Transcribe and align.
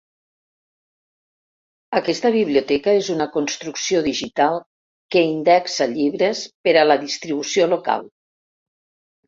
Aquesta 1.99 2.31
biblioteca 2.35 2.95
és 3.01 3.11
una 3.17 3.27
construcció 3.37 4.01
digital 4.09 4.59
que 5.17 5.25
indexa 5.35 5.91
llibres 5.95 6.45
per 6.69 6.77
a 6.81 6.89
la 6.91 6.99
distribució 7.07 7.73
local. 7.79 8.13